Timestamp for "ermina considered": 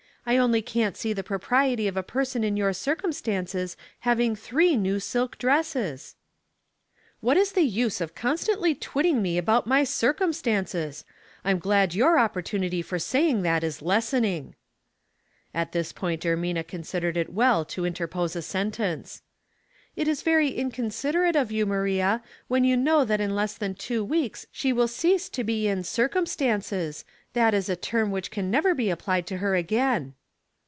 16.21-17.17